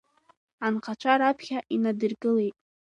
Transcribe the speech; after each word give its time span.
Анхацәа 0.65 1.13
раԥхьа 1.19 1.59
инадыргылеит. 1.75 2.55